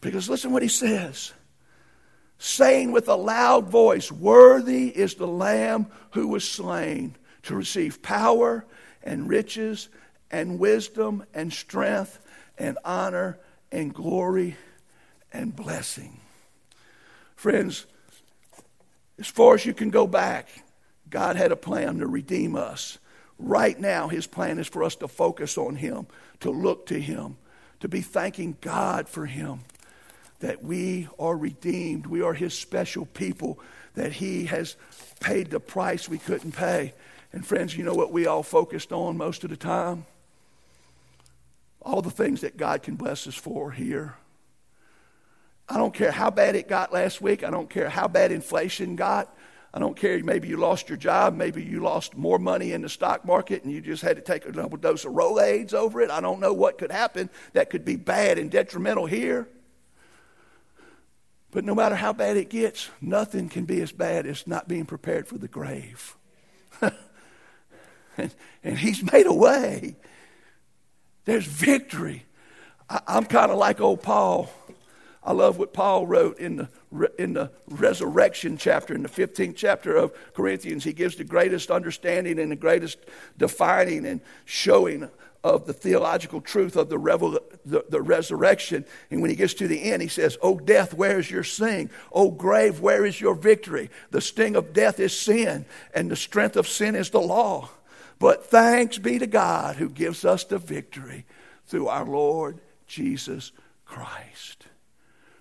[0.00, 1.32] Because listen what He says
[2.38, 8.64] saying with a loud voice, Worthy is the Lamb who was slain to receive power
[9.02, 9.88] and riches
[10.30, 12.18] and wisdom and strength
[12.58, 13.38] and honor
[13.70, 14.56] and glory
[15.32, 16.20] and blessing.
[17.36, 17.86] Friends,
[19.18, 20.48] as far as you can go back,
[21.10, 22.98] God had a plan to redeem us.
[23.38, 26.06] Right now, His plan is for us to focus on Him,
[26.40, 27.36] to look to Him,
[27.80, 29.60] to be thanking God for Him,
[30.40, 32.06] that we are redeemed.
[32.06, 33.58] We are His special people,
[33.94, 34.76] that He has
[35.20, 36.94] paid the price we couldn't pay.
[37.32, 40.06] And, friends, you know what we all focused on most of the time?
[41.82, 44.14] All the things that God can bless us for here.
[45.68, 47.44] I don't care how bad it got last week.
[47.44, 49.35] I don't care how bad inflation got.
[49.76, 50.18] I don't care.
[50.24, 51.36] Maybe you lost your job.
[51.36, 54.46] Maybe you lost more money in the stock market and you just had to take
[54.46, 56.10] a double dose of Rolaids over it.
[56.10, 59.46] I don't know what could happen that could be bad and detrimental here.
[61.50, 64.86] But no matter how bad it gets, nothing can be as bad as not being
[64.86, 66.16] prepared for the grave.
[66.80, 68.34] and,
[68.64, 69.96] and He's made a way.
[71.26, 72.24] There's victory.
[72.88, 74.48] I, I'm kind of like old Paul.
[75.26, 79.96] I love what Paul wrote in the, in the resurrection chapter, in the 15th chapter
[79.96, 80.84] of Corinthians.
[80.84, 82.98] He gives the greatest understanding and the greatest
[83.36, 85.10] defining and showing
[85.42, 88.84] of the theological truth of the, revel, the, the, resurrection.
[89.10, 91.90] And when he gets to the end, he says, Oh, death, where is your sting?
[92.12, 93.90] Oh, grave, where is your victory?
[94.12, 97.70] The sting of death is sin, and the strength of sin is the law.
[98.20, 101.26] But thanks be to God who gives us the victory
[101.66, 103.50] through our Lord Jesus
[103.84, 104.65] Christ.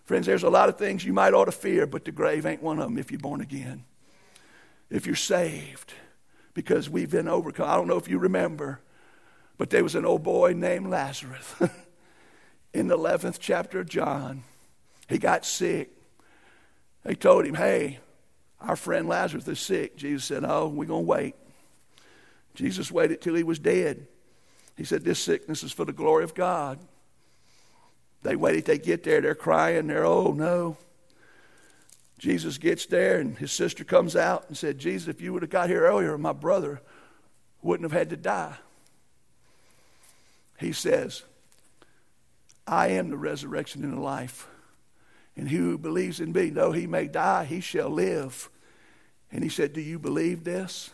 [0.05, 2.61] Friends, there's a lot of things you might ought to fear, but the grave ain't
[2.61, 3.83] one of them if you're born again.
[4.89, 5.93] If you're saved,
[6.55, 7.69] because we've been overcome.
[7.69, 8.79] I don't know if you remember,
[9.57, 11.55] but there was an old boy named Lazarus
[12.73, 14.43] in the 11th chapter of John.
[15.09, 15.91] He got sick.
[17.03, 17.99] They told him, hey,
[18.59, 19.97] our friend Lazarus is sick.
[19.97, 21.35] Jesus said, oh, we're going to wait.
[22.55, 24.07] Jesus waited till he was dead.
[24.77, 26.79] He said, this sickness is for the glory of God.
[28.25, 30.77] They wait they get there, they're crying, they're, oh no.
[32.17, 35.51] Jesus gets there, and his sister comes out and said, Jesus, if you would have
[35.51, 36.81] got here earlier, my brother
[37.61, 38.55] wouldn't have had to die.
[40.59, 41.21] He says,
[42.65, 44.47] I am the resurrection and the life.
[45.37, 48.49] And he who believes in me, though he may die, he shall live.
[49.31, 50.89] And he said, Do you believe this?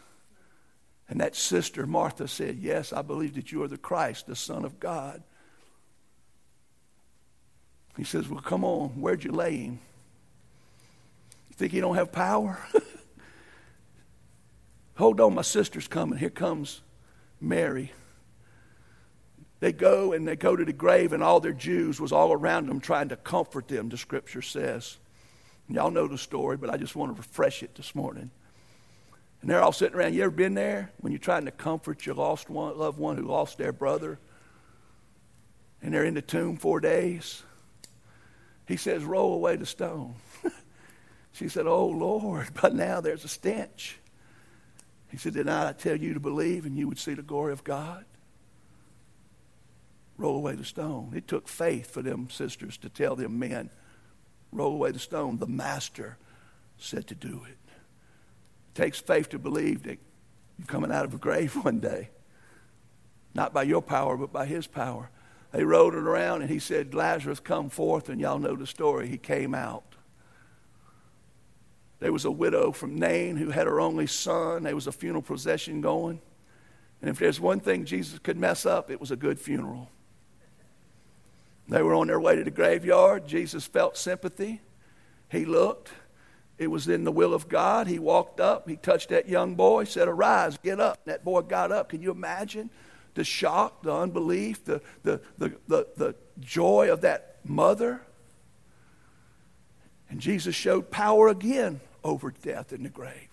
[1.08, 4.66] And that sister, Martha, said, Yes, I believe that you are the Christ, the Son
[4.66, 5.24] of God.
[7.98, 9.80] He says, Well, come on, where'd you lay him?
[11.50, 12.60] You think he don't have power?
[14.96, 16.18] Hold on, my sister's coming.
[16.18, 16.82] Here comes
[17.40, 17.92] Mary.
[19.60, 22.68] they go and they go to the grave, and all their Jews was all around
[22.68, 24.98] them trying to comfort them, the scripture says.
[25.68, 28.30] Y'all know the story, but I just want to refresh it this morning.
[29.42, 30.14] And they're all sitting around.
[30.14, 33.24] You ever been there when you're trying to comfort your lost one, loved one who
[33.24, 34.20] lost their brother?
[35.82, 37.42] And they're in the tomb four days.
[38.68, 40.16] He says, Roll away the stone.
[41.32, 43.98] she said, Oh, Lord, but now there's a stench.
[45.10, 47.54] He said, Did not I tell you to believe and you would see the glory
[47.54, 48.06] of God?
[50.18, 51.14] Roll away the stone.
[51.16, 53.70] It took faith for them sisters to tell them men,
[54.52, 55.38] Roll away the stone.
[55.38, 56.18] The master
[56.78, 57.58] said to do it.
[57.70, 60.00] It takes faith to believe that
[60.58, 62.10] you're coming out of a grave one day.
[63.34, 65.10] Not by your power, but by his power.
[65.52, 68.10] They rolled it around and he said, Lazarus, come forth.
[68.10, 69.08] And y'all know the story.
[69.08, 69.84] He came out.
[72.00, 74.64] There was a widow from Nain who had her only son.
[74.64, 76.20] There was a funeral procession going.
[77.02, 79.90] And if there's one thing Jesus could mess up, it was a good funeral.
[81.68, 83.28] They were on their way to the graveyard.
[83.28, 84.62] Jesus felt sympathy.
[85.30, 85.92] He looked.
[86.58, 87.88] It was in the will of God.
[87.88, 91.00] He walked up, he touched that young boy, said, Arise, get up.
[91.06, 91.90] And that boy got up.
[91.90, 92.70] Can you imagine
[93.14, 98.02] the shock, the unbelief, the, the, the, the, the joy of that mother?
[100.10, 103.30] And Jesus showed power again over death in the grave.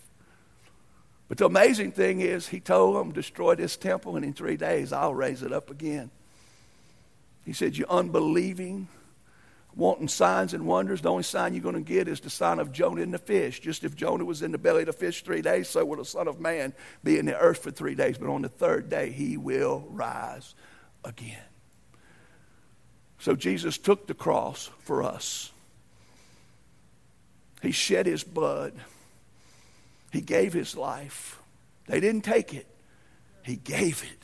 [1.28, 4.92] But the amazing thing is, he told them, Destroy this temple, and in three days
[4.92, 6.10] I'll raise it up again.
[7.44, 8.88] He said, You unbelieving
[9.74, 12.72] wanting signs and wonders, the only sign you're going to get is the sign of
[12.72, 13.60] Jonah in the fish.
[13.60, 16.04] Just if Jonah was in the belly of the fish three days, so will the
[16.04, 16.72] Son of Man
[17.04, 18.18] be in the earth for three days.
[18.18, 20.54] But on the third day, he will rise
[21.04, 21.42] again.
[23.18, 25.52] So Jesus took the cross for us.
[27.62, 28.74] He shed his blood.
[30.12, 31.38] He gave his life.
[31.86, 32.66] They didn't take it,
[33.42, 34.22] he gave it.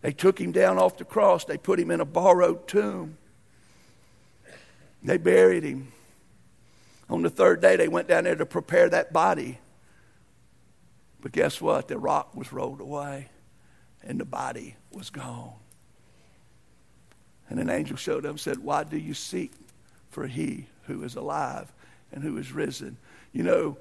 [0.00, 3.17] They took him down off the cross, they put him in a borrowed tomb.
[5.02, 5.92] They buried him.
[7.08, 9.58] On the third day, they went down there to prepare that body.
[11.20, 11.88] But guess what?
[11.88, 13.28] The rock was rolled away
[14.02, 15.54] and the body was gone.
[17.48, 19.52] And an angel showed up and said, Why do you seek
[20.10, 21.72] for he who is alive
[22.12, 22.98] and who is risen?
[23.32, 23.78] You know,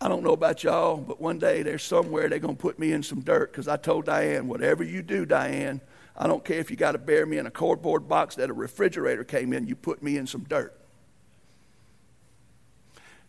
[0.00, 2.92] I don't know about y'all, but one day there's somewhere they're going to put me
[2.92, 5.80] in some dirt because I told Diane, whatever you do, Diane,
[6.16, 8.52] I don't care if you got to bury me in a cardboard box that a
[8.52, 10.78] refrigerator came in, you put me in some dirt.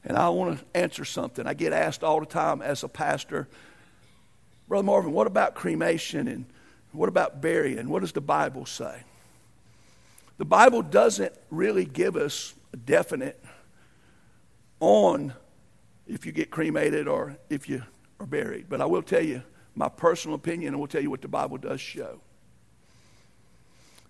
[0.04, 1.48] And I want to answer something.
[1.48, 3.48] I get asked all the time as a pastor,
[4.68, 6.46] Brother Marvin, what about cremation and
[6.92, 7.90] what about burying?
[7.90, 9.02] What does the Bible say?
[10.38, 13.44] The Bible doesn't really give us a definite
[14.80, 15.34] on
[16.08, 17.84] if you get cremated or if you
[18.20, 18.68] are buried.
[18.70, 19.42] But I will tell you
[19.76, 22.20] my personal opinion and I will tell you what the Bible does show.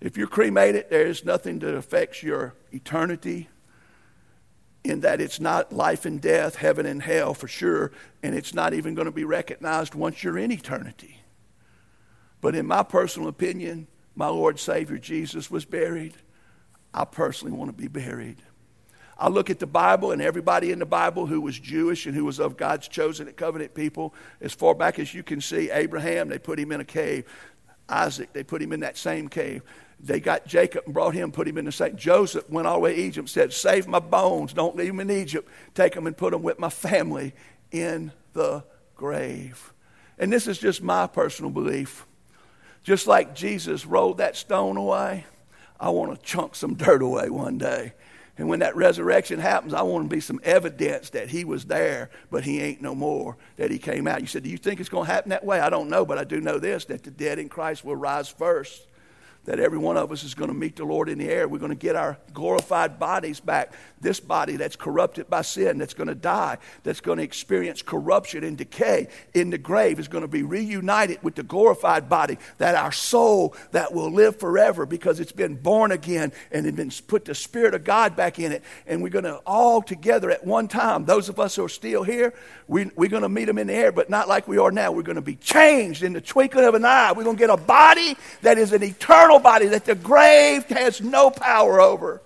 [0.01, 3.49] If you're cremated, there is nothing that affects your eternity
[4.84, 8.73] in that it's not life and death, heaven and hell for sure, and it's not
[8.73, 11.21] even going to be recognized once you're in eternity.
[12.39, 16.13] But in my personal opinion, my Lord Savior Jesus was buried.
[16.93, 18.38] I personally want to be buried.
[19.17, 22.25] I look at the Bible and everybody in the Bible who was Jewish and who
[22.25, 26.38] was of God's chosen covenant people, as far back as you can see, Abraham, they
[26.38, 27.25] put him in a cave.
[27.88, 29.63] Isaac, they put him in that same cave.
[29.99, 31.95] They got Jacob and brought him, put him in the same.
[31.95, 35.10] Joseph went all the way to Egypt, said, Save my bones, don't leave them in
[35.10, 35.49] Egypt.
[35.73, 37.34] Take them and put them with my family
[37.71, 38.63] in the
[38.95, 39.73] grave.
[40.17, 42.05] And this is just my personal belief.
[42.84, 45.25] Just like Jesus rolled that stone away,
[45.79, 47.93] I want to chunk some dirt away one day.
[48.38, 52.10] And when that resurrection happens, I want to be some evidence that he was there,
[52.29, 54.19] but he ain't no more, that he came out.
[54.19, 55.62] You said, Do you think it's going to happen that way?
[55.62, 58.27] I don't know, but I do know this that the dead in Christ will rise
[58.27, 58.88] first
[59.45, 61.47] that every one of us is going to meet the Lord in the air.
[61.47, 63.73] We're going to get our glorified bodies back.
[64.01, 68.43] This body that's corrupted by sin, that's going to die, that's going to experience corruption
[68.43, 72.38] and decay in the grave, is going to be reunited with the glorified body.
[72.58, 76.91] That our soul that will live forever because it's been born again and it's been
[77.08, 78.63] put the Spirit of God back in it.
[78.86, 82.03] And we're going to all together at one time, those of us who are still
[82.03, 82.34] here,
[82.67, 84.91] we, we're going to meet them in the air, but not like we are now.
[84.91, 87.13] We're going to be changed in the twinkling of an eye.
[87.15, 91.01] We're going to get a body that is an eternal body that the grave has
[91.01, 92.21] no power over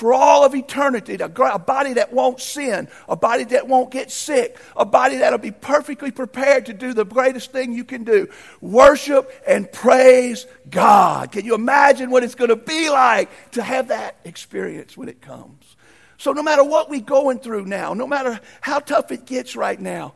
[0.00, 1.14] for all of eternity.
[1.14, 5.50] A body that won't sin, a body that won't get sick, a body that'll be
[5.50, 8.26] perfectly prepared to do the greatest thing you can do
[8.62, 11.32] worship and praise God.
[11.32, 15.20] Can you imagine what it's going to be like to have that experience when it
[15.20, 15.76] comes?
[16.16, 19.78] So, no matter what we're going through now, no matter how tough it gets right
[19.78, 20.14] now,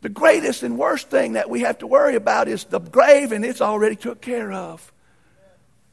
[0.00, 3.44] the greatest and worst thing that we have to worry about is the grave, and
[3.44, 4.90] it's already took care of.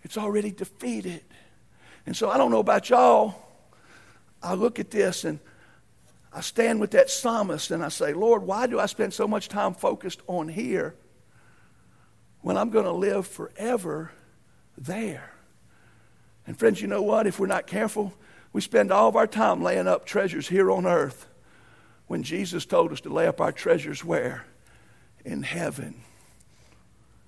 [0.03, 1.23] It's already defeated.
[2.05, 3.35] And so I don't know about y'all.
[4.41, 5.39] I look at this and
[6.33, 9.49] I stand with that psalmist and I say, Lord, why do I spend so much
[9.49, 10.95] time focused on here
[12.41, 14.11] when I'm going to live forever
[14.77, 15.33] there?
[16.47, 17.27] And friends, you know what?
[17.27, 18.13] If we're not careful,
[18.53, 21.27] we spend all of our time laying up treasures here on earth
[22.07, 24.45] when Jesus told us to lay up our treasures where?
[25.23, 26.01] In heaven.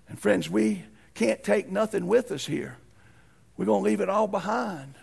[0.09, 0.83] And friends, we
[1.13, 2.77] can't take nothing with us here.
[3.57, 4.95] We're going to leave it all behind.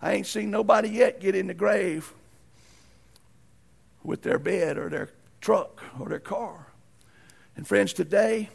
[0.00, 2.12] I ain't seen nobody yet get in the grave
[4.02, 6.68] with their bed or their truck or their car.
[7.56, 8.48] And friends, today,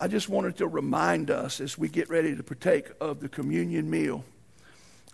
[0.00, 3.90] I just wanted to remind us as we get ready to partake of the communion
[3.90, 4.24] meal.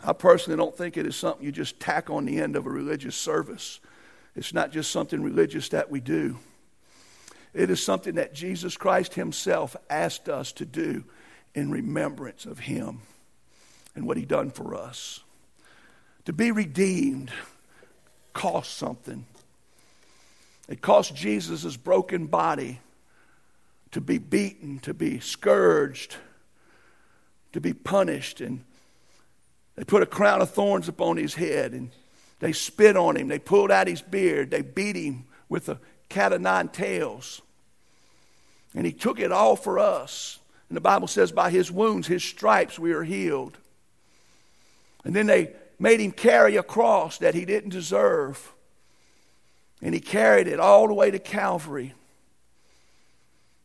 [0.03, 2.71] I personally don't think it is something you just tack on the end of a
[2.71, 3.81] religious service.
[4.37, 6.37] It's not just something religious that we do.
[7.55, 11.05] It is something that Jesus Christ Himself asked us to do
[11.55, 13.03] in remembrance of Him
[13.95, 15.21] and what He done for us.
[16.25, 17.31] To be redeemed
[18.33, 19.25] cost something.
[20.69, 22.81] It cost Jesus' broken body
[23.93, 26.17] to be beaten, to be scourged,
[27.53, 28.41] to be punished.
[28.41, 28.65] And
[29.77, 31.91] they put a crown of thorns upon his head and
[32.41, 33.29] they spit on him.
[33.29, 34.51] They pulled out his beard.
[34.51, 35.79] They beat him with a
[36.09, 37.43] cat of nine tails.
[38.75, 40.39] And he took it all for us.
[40.69, 43.59] And the Bible says, by his wounds, his stripes, we are healed.
[45.05, 48.53] And then they made him carry a cross that he didn't deserve.
[49.83, 51.95] And he carried it all the way to Calvary.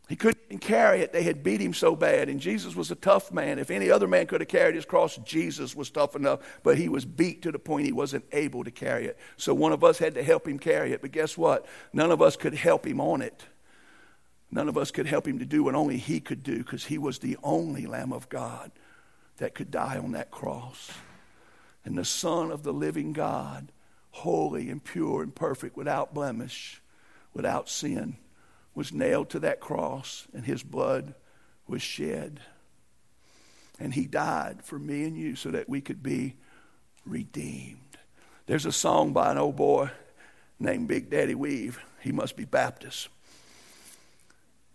[0.10, 1.14] He couldn't carry it.
[1.14, 2.30] They had beat him so bad.
[2.30, 3.60] And Jesus was a tough man.
[3.60, 6.40] If any other man could have carried his cross, Jesus was tough enough.
[6.64, 9.20] But he was beat to the point he wasn't able to carry it.
[9.38, 11.02] So one of us had to help him carry it.
[11.02, 11.68] But guess what?
[11.94, 13.46] None of us could help him on it.
[14.50, 16.98] None of us could help him to do what only he could do because he
[16.98, 18.72] was the only Lamb of God
[19.38, 20.90] that could die on that cross.
[21.86, 23.72] And the Son of the living God,
[24.10, 26.82] holy and pure and perfect, without blemish,
[27.32, 28.18] without sin,
[28.80, 31.14] was nailed to that cross and his blood
[31.68, 32.40] was shed.
[33.78, 36.38] And he died for me and you so that we could be
[37.06, 37.98] redeemed.
[38.46, 39.92] There's a song by an old boy
[40.62, 41.78] named Big Daddy Weave.
[42.00, 43.10] He must be Baptist.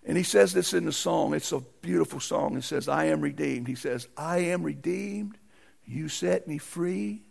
[0.05, 1.32] And he says this in the song.
[1.32, 2.59] It's a beautiful song.
[2.59, 3.68] It says, I am redeemed.
[3.68, 5.38] He says, I am redeemed.
[5.86, 7.22] You set me free.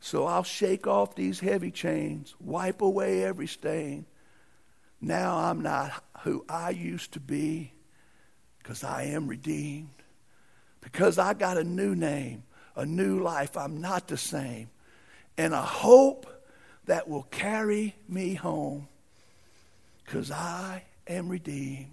[0.00, 4.06] So I'll shake off these heavy chains, wipe away every stain.
[5.02, 7.72] Now I'm not who I used to be
[8.58, 9.90] because I am redeemed.
[10.80, 12.44] Because I got a new name,
[12.76, 13.56] a new life.
[13.56, 14.70] I'm not the same.
[15.36, 16.26] And a hope
[16.86, 18.86] that will carry me home
[20.04, 21.90] because I am redeemed.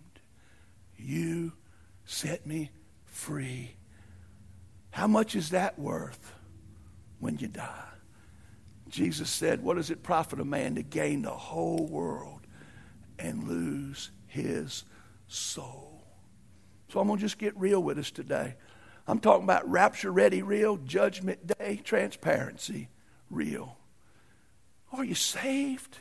[0.95, 1.53] You
[2.05, 2.69] set me
[3.05, 3.75] free.
[4.91, 6.33] How much is that worth
[7.19, 7.85] when you die?
[8.89, 12.38] Jesus said, What does it profit a man to gain the whole world
[13.19, 14.85] and lose his
[15.27, 16.03] soul?
[16.89, 18.55] So I'm going to just get real with us today.
[19.07, 22.89] I'm talking about rapture ready real, judgment day, transparency
[23.29, 23.77] real.
[24.91, 25.97] Are you saved?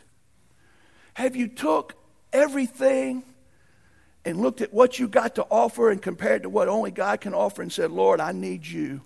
[1.14, 1.94] Have you took
[2.32, 3.24] everything
[4.24, 7.34] and looked at what you got to offer and compared to what only God can
[7.34, 9.00] offer and said, Lord, I need you.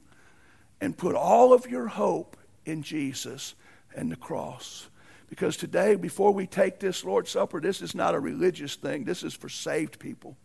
[0.81, 3.55] And put all of your hope in Jesus
[3.95, 4.89] and the cross.
[5.33, 9.23] Because today, before we take this Lord's Supper, this is not a religious thing, this
[9.23, 10.37] is for saved people.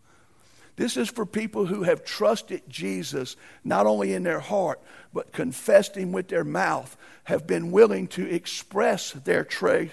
[0.76, 4.80] This is for people who have trusted Jesus not only in their heart,
[5.12, 9.90] but confessed Him with their mouth, have been willing to express their tra-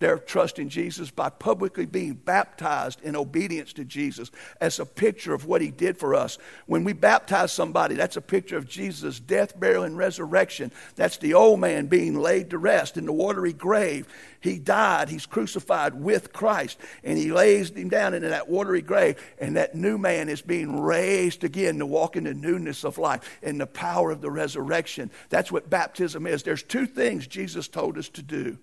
[0.00, 4.30] their trust in Jesus by publicly being baptized in obedience to Jesus
[4.60, 6.38] as a picture of what he did for us.
[6.66, 10.72] When we baptize somebody, that's a picture of Jesus' death, burial, and resurrection.
[10.96, 14.08] That's the old man being laid to rest in the watery grave.
[14.40, 19.22] He died, he's crucified with Christ, and he lays him down into that watery grave,
[19.38, 23.38] and that new man is being raised again to walk in the newness of life
[23.42, 25.10] and the power of the resurrection.
[25.28, 26.42] That's what baptism is.
[26.42, 28.58] There's two things Jesus told us to do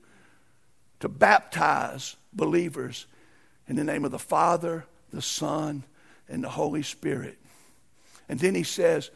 [0.99, 3.05] to baptize believers
[3.67, 5.83] in the name of the Father, the Son,
[6.27, 7.37] and the Holy Spirit.
[8.29, 9.09] And then he says,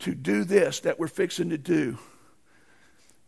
[0.00, 1.98] to do this that we're fixing to do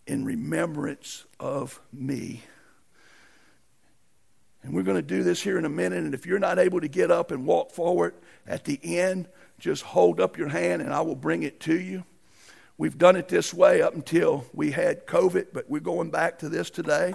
[0.07, 2.43] in remembrance of me.
[4.63, 5.99] And we're going to do this here in a minute.
[5.99, 8.15] And if you're not able to get up and walk forward
[8.47, 9.29] at the end,
[9.59, 12.05] just hold up your hand and I will bring it to you.
[12.79, 16.49] We've done it this way up until we had COVID, but we're going back to
[16.49, 17.15] this today.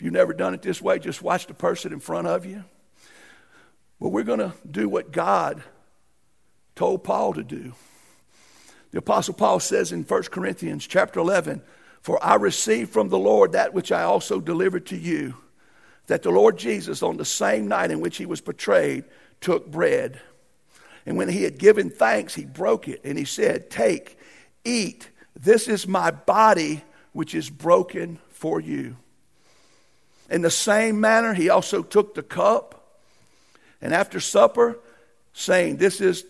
[0.00, 2.64] If you've never done it this way, just watch the person in front of you.
[4.00, 5.62] But we're going to do what God
[6.74, 7.74] told Paul to do.
[8.92, 11.60] The Apostle Paul says in 1 Corinthians chapter 11,
[12.00, 15.34] For I received from the Lord that which I also delivered to you,
[16.06, 19.04] that the Lord Jesus, on the same night in which he was betrayed,
[19.42, 20.18] took bread.
[21.04, 24.18] And when he had given thanks, he broke it, and he said, Take,
[24.64, 28.96] eat, this is my body, which is broken for you.
[30.30, 33.00] In the same manner, he also took the cup,
[33.82, 34.78] and after supper,
[35.32, 36.24] saying, This is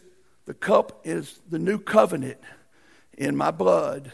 [0.46, 2.38] the cup is the new covenant
[3.16, 4.10] in my blood.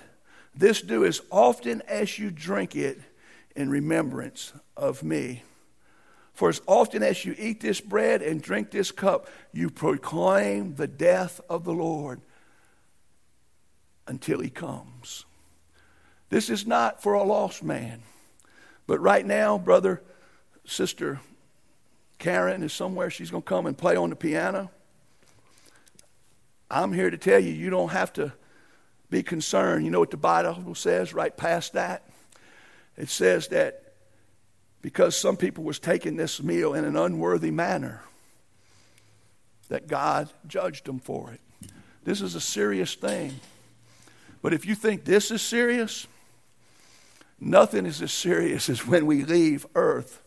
[0.55, 3.01] This do as often as you drink it
[3.55, 5.43] in remembrance of me.
[6.35, 10.87] For as often as you eat this bread and drink this cup, you proclaim the
[10.87, 12.21] death of the Lord
[14.07, 15.25] until he comes.
[16.29, 18.03] This is not for a lost man.
[18.87, 20.03] But right now, brother,
[20.65, 21.21] sister
[22.19, 23.11] Karen is somewhere.
[23.11, 24.71] She's going to come and play on the piano.
[26.71, 28.33] I'm here to tell you, you don't have to
[29.11, 29.85] be concerned.
[29.85, 32.09] You know what the Bible says right past that?
[32.97, 33.95] It says that
[34.83, 38.03] because some people was taking this meal in an unworthy manner,
[39.69, 41.71] that God judged them for it.
[42.05, 43.35] This is a serious thing.
[44.43, 46.07] But if you think this is serious,
[47.41, 50.23] nothing is as serious as when we leave earth.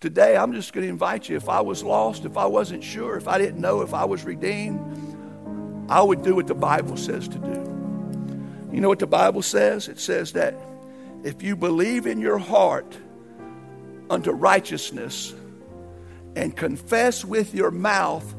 [0.00, 1.36] Today, I'm just going to invite you.
[1.36, 4.24] If I was lost, if I wasn't sure, if I didn't know if I was
[4.24, 4.80] redeemed,
[5.88, 7.72] I would do what the Bible says to do.
[8.72, 9.88] You know what the Bible says?
[9.88, 10.54] It says that
[11.22, 12.98] if you believe in your heart
[14.10, 15.34] unto righteousness
[16.34, 18.34] and confess with your mouth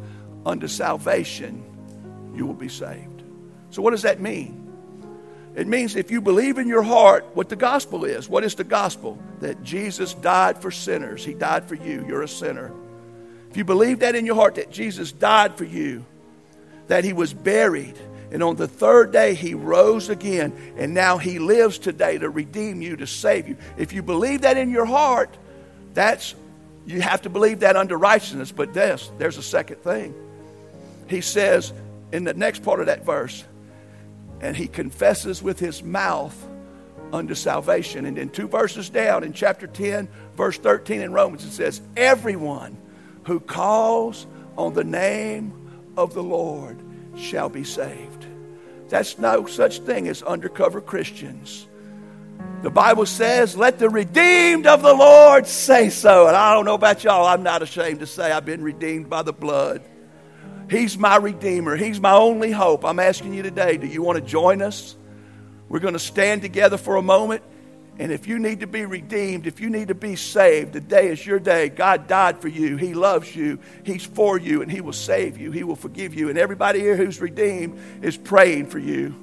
[0.45, 1.63] unto salvation,
[2.35, 3.23] you will be saved.
[3.69, 4.62] So, what does that mean?
[5.55, 8.27] It means if you believe in your heart what the gospel is.
[8.27, 9.19] What is the gospel?
[9.39, 11.23] That Jesus died for sinners.
[11.23, 12.03] He died for you.
[12.07, 12.71] You're a sinner.
[13.51, 16.05] If you believe that in your heart that Jesus died for you,
[16.87, 17.95] that he was buried.
[18.31, 20.53] And on the third day, he rose again.
[20.75, 23.57] And now he lives today to redeem you, to save you.
[23.77, 25.37] If you believe that in your heart,
[25.93, 26.33] that's,
[26.87, 28.51] you have to believe that under righteousness.
[28.51, 30.15] But this, there's a second thing.
[31.07, 31.73] He says
[32.11, 33.43] in the next part of that verse,
[34.43, 36.35] and he confesses with his mouth
[37.13, 38.05] unto salvation.
[38.05, 42.77] And then two verses down in chapter 10, verse 13 in Romans, it says, Everyone
[43.23, 44.27] who calls
[44.57, 45.53] on the name
[45.95, 46.77] of the Lord
[47.15, 48.25] shall be saved.
[48.89, 51.65] That's no such thing as undercover Christians.
[52.63, 56.27] The Bible says, Let the redeemed of the Lord say so.
[56.27, 59.21] And I don't know about y'all, I'm not ashamed to say I've been redeemed by
[59.21, 59.81] the blood.
[60.69, 62.85] He's my Redeemer, He's my only hope.
[62.85, 64.95] I'm asking you today, do you want to join us?
[65.69, 67.43] We're going to stand together for a moment
[67.99, 71.23] and if you need to be redeemed, if you need to be saved, today is
[71.25, 71.69] your day.
[71.69, 72.75] God died for you.
[72.75, 73.59] He loves you.
[73.83, 75.51] He's for you, and He will save you.
[75.51, 76.29] He will forgive you.
[76.29, 79.13] And everybody here who's redeemed is praying for you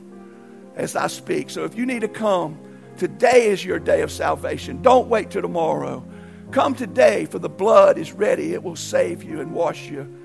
[0.76, 1.50] as I speak.
[1.50, 2.60] So if you need to come,
[2.96, 4.82] today is your day of salvation.
[4.82, 6.06] Don't wait till tomorrow.
[6.52, 8.52] Come today, for the blood is ready.
[8.52, 10.19] It will save you and wash you.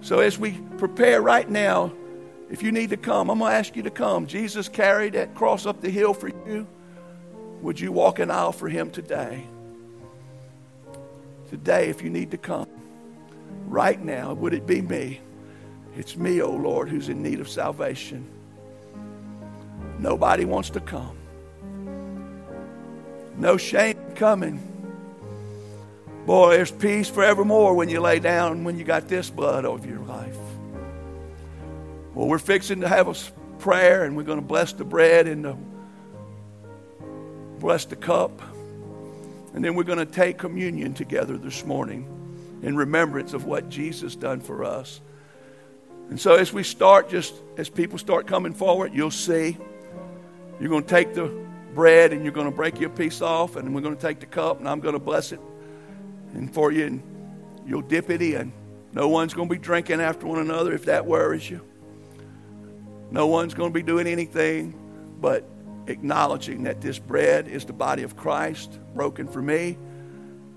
[0.00, 1.92] So as we prepare right now,
[2.50, 4.26] if you need to come, I'm going to ask you to come.
[4.26, 6.66] Jesus carried that cross up the hill for you.
[7.62, 9.44] Would you walk an aisle for him today?
[11.50, 12.68] Today, if you need to come,
[13.66, 15.20] right now, would it be me?
[15.96, 18.26] It's me, O oh Lord, who's in need of salvation.
[19.98, 21.16] Nobody wants to come.
[23.36, 24.77] No shame coming.
[26.28, 30.00] Boy, there's peace forevermore when you lay down, when you got this blood over your
[30.00, 30.36] life.
[32.14, 33.14] Well, we're fixing to have a
[33.58, 35.56] prayer and we're going to bless the bread and the
[37.58, 38.42] bless the cup.
[39.54, 42.06] And then we're going to take communion together this morning
[42.60, 45.00] in remembrance of what Jesus done for us.
[46.10, 49.56] And so as we start, just as people start coming forward, you'll see
[50.60, 51.34] you're going to take the
[51.74, 54.26] bread and you're going to break your piece off, and we're going to take the
[54.26, 55.40] cup, and I'm going to bless it
[56.38, 57.02] and for you, and
[57.66, 58.52] you'll dip it in.
[58.92, 61.60] No one's going to be drinking after one another if that worries you.
[63.10, 64.74] No one's going to be doing anything
[65.20, 65.44] but
[65.86, 69.76] acknowledging that this bread is the body of Christ broken for me.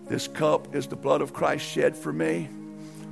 [0.08, 2.50] This cup is the blood of Christ shed for me.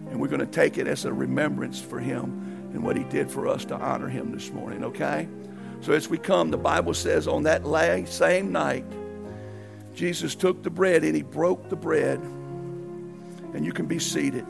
[0.10, 3.32] And we're going to take it as a remembrance for him and what he did
[3.32, 5.28] for us to honor him this morning, okay?
[5.82, 7.64] So as we come, the Bible says on that
[8.08, 8.86] same night,
[9.94, 12.22] Jesus took the bread and he broke the bread.
[13.54, 14.46] And you can be seated.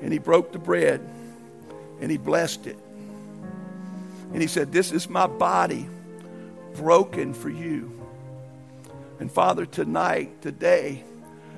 [0.00, 1.00] And he broke the bread
[2.00, 2.78] and he blessed it.
[4.32, 5.88] And he said, This is my body
[6.74, 7.94] broken for you.
[9.20, 11.02] And Father, tonight, today,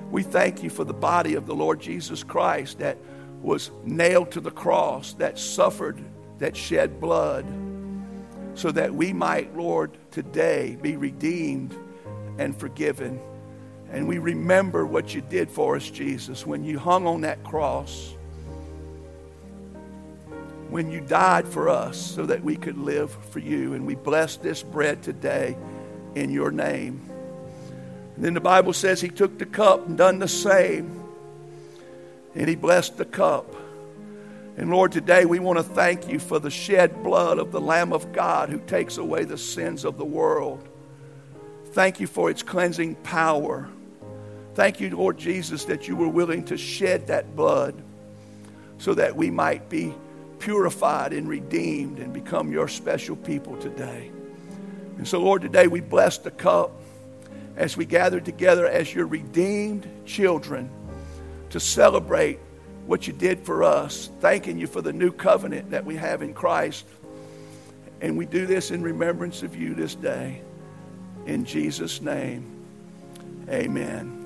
[0.09, 2.97] we thank you for the body of the Lord Jesus Christ that
[3.41, 5.99] was nailed to the cross, that suffered,
[6.39, 7.45] that shed blood.
[8.53, 11.75] so that we might, Lord, today be redeemed
[12.37, 13.19] and forgiven.
[13.91, 18.15] And we remember what you did for us, Jesus, when you hung on that cross,
[20.69, 23.73] when you died for us so that we could live for you.
[23.73, 25.57] And we bless this bread today
[26.15, 27.01] in your name.
[28.15, 31.03] And then the Bible says he took the cup and done the same.
[32.33, 33.53] And he blessed the cup.
[34.55, 37.91] And Lord, today we want to thank you for the shed blood of the Lamb
[37.91, 40.65] of God who takes away the sins of the world.
[41.71, 43.69] Thank you for its cleansing power.
[44.53, 47.75] Thank you, Lord Jesus, that you were willing to shed that blood
[48.79, 49.93] so that we might be
[50.39, 54.11] purified and redeemed and become your special people today.
[54.97, 56.71] And so, Lord, today we bless the cup
[57.55, 60.69] as we gather together as your redeemed children
[61.51, 62.39] to celebrate
[62.87, 66.33] what you did for us, thanking you for the new covenant that we have in
[66.33, 66.85] Christ.
[68.01, 70.41] And we do this in remembrance of you this day.
[71.27, 72.65] In Jesus' name,
[73.47, 74.20] amen.